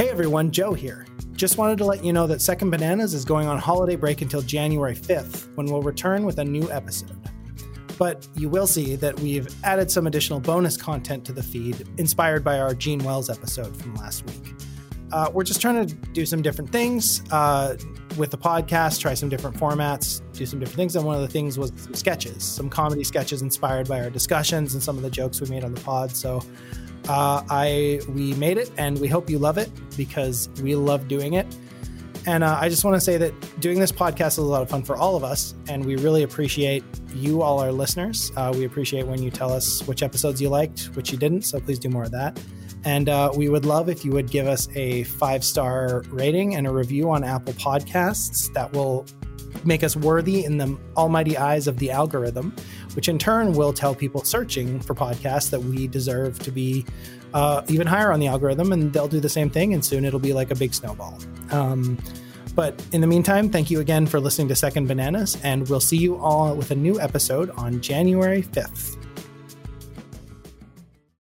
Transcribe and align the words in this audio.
Hey 0.00 0.08
everyone, 0.08 0.50
Joe 0.50 0.72
here. 0.72 1.04
Just 1.32 1.58
wanted 1.58 1.76
to 1.76 1.84
let 1.84 2.02
you 2.02 2.10
know 2.10 2.26
that 2.26 2.40
Second 2.40 2.70
Bananas 2.70 3.12
is 3.12 3.26
going 3.26 3.46
on 3.46 3.58
holiday 3.58 3.96
break 3.96 4.22
until 4.22 4.40
January 4.40 4.94
5th, 4.94 5.54
when 5.56 5.66
we'll 5.66 5.82
return 5.82 6.24
with 6.24 6.38
a 6.38 6.44
new 6.44 6.70
episode. 6.70 7.20
But 7.98 8.26
you 8.34 8.48
will 8.48 8.66
see 8.66 8.96
that 8.96 9.20
we've 9.20 9.54
added 9.62 9.90
some 9.90 10.06
additional 10.06 10.40
bonus 10.40 10.74
content 10.78 11.26
to 11.26 11.34
the 11.34 11.42
feed, 11.42 11.86
inspired 11.98 12.42
by 12.42 12.60
our 12.60 12.72
Gene 12.74 13.04
Wells 13.04 13.28
episode 13.28 13.76
from 13.76 13.94
last 13.96 14.24
week. 14.24 14.54
Uh, 15.12 15.30
we're 15.34 15.44
just 15.44 15.60
trying 15.60 15.86
to 15.86 15.94
do 15.94 16.24
some 16.24 16.40
different 16.40 16.72
things 16.72 17.22
uh, 17.30 17.76
with 18.16 18.30
the 18.30 18.38
podcast, 18.38 19.00
try 19.00 19.12
some 19.12 19.28
different 19.28 19.54
formats, 19.54 20.22
do 20.32 20.46
some 20.46 20.58
different 20.58 20.78
things. 20.78 20.96
And 20.96 21.04
one 21.04 21.16
of 21.16 21.20
the 21.20 21.28
things 21.28 21.58
was 21.58 21.74
some 21.76 21.92
sketches, 21.92 22.42
some 22.42 22.70
comedy 22.70 23.04
sketches 23.04 23.42
inspired 23.42 23.86
by 23.86 24.00
our 24.00 24.08
discussions 24.08 24.72
and 24.72 24.82
some 24.82 24.96
of 24.96 25.02
the 25.02 25.10
jokes 25.10 25.42
we 25.42 25.50
made 25.50 25.62
on 25.62 25.74
the 25.74 25.80
pod. 25.82 26.10
So 26.16 26.40
uh, 27.08 27.42
I 27.48 28.00
we 28.08 28.34
made 28.34 28.58
it, 28.58 28.70
and 28.76 29.00
we 29.00 29.08
hope 29.08 29.30
you 29.30 29.38
love 29.38 29.58
it 29.58 29.70
because 29.96 30.48
we 30.62 30.74
love 30.74 31.08
doing 31.08 31.34
it. 31.34 31.46
And 32.26 32.44
uh, 32.44 32.58
I 32.60 32.68
just 32.68 32.84
want 32.84 32.96
to 32.96 33.00
say 33.00 33.16
that 33.16 33.60
doing 33.60 33.80
this 33.80 33.92
podcast 33.92 34.32
is 34.32 34.38
a 34.38 34.42
lot 34.42 34.60
of 34.62 34.68
fun 34.68 34.82
for 34.82 34.96
all 34.96 35.16
of 35.16 35.24
us, 35.24 35.54
and 35.68 35.84
we 35.84 35.96
really 35.96 36.22
appreciate 36.22 36.84
you, 37.14 37.42
all 37.42 37.60
our 37.60 37.72
listeners. 37.72 38.30
Uh, 38.36 38.52
we 38.54 38.64
appreciate 38.64 39.06
when 39.06 39.22
you 39.22 39.30
tell 39.30 39.52
us 39.52 39.82
which 39.86 40.02
episodes 40.02 40.40
you 40.40 40.48
liked, 40.48 40.90
which 40.94 41.12
you 41.12 41.18
didn't. 41.18 41.42
So 41.42 41.60
please 41.60 41.78
do 41.78 41.88
more 41.88 42.04
of 42.04 42.10
that. 42.10 42.38
And 42.84 43.08
uh, 43.08 43.32
we 43.34 43.48
would 43.48 43.64
love 43.64 43.88
if 43.88 44.04
you 44.04 44.12
would 44.12 44.30
give 44.30 44.46
us 44.46 44.68
a 44.74 45.04
five 45.04 45.44
star 45.44 46.02
rating 46.10 46.56
and 46.56 46.66
a 46.66 46.72
review 46.72 47.10
on 47.10 47.24
Apple 47.24 47.52
Podcasts. 47.54 48.52
That 48.54 48.72
will 48.72 49.06
make 49.64 49.82
us 49.82 49.96
worthy 49.96 50.44
in 50.44 50.58
the 50.58 50.76
almighty 50.96 51.36
eyes 51.36 51.66
of 51.66 51.78
the 51.78 51.90
algorithm, 51.90 52.54
which 52.94 53.08
in 53.08 53.18
turn 53.18 53.52
will 53.52 53.72
tell 53.72 53.94
people 53.94 54.24
searching 54.24 54.80
for 54.80 54.94
podcasts 54.94 55.50
that 55.50 55.60
we 55.60 55.86
deserve 55.86 56.38
to 56.40 56.50
be 56.50 56.84
uh, 57.34 57.62
even 57.68 57.86
higher 57.86 58.12
on 58.12 58.20
the 58.20 58.26
algorithm, 58.26 58.72
and 58.72 58.92
they'll 58.92 59.08
do 59.08 59.20
the 59.20 59.28
same 59.28 59.50
thing, 59.50 59.74
and 59.74 59.84
soon 59.84 60.04
it'll 60.04 60.18
be 60.18 60.32
like 60.32 60.50
a 60.50 60.54
big 60.54 60.74
snowball. 60.74 61.18
Um, 61.50 61.98
but 62.54 62.84
in 62.92 63.00
the 63.00 63.06
meantime, 63.06 63.48
thank 63.50 63.70
you 63.70 63.80
again 63.80 64.06
for 64.06 64.20
listening 64.20 64.48
to 64.48 64.56
Second 64.56 64.88
Bananas, 64.88 65.38
and 65.42 65.68
we'll 65.68 65.80
see 65.80 65.96
you 65.96 66.16
all 66.16 66.54
with 66.54 66.70
a 66.70 66.74
new 66.74 67.00
episode 67.00 67.50
on 67.50 67.80
January 67.80 68.42
5th. 68.42 68.96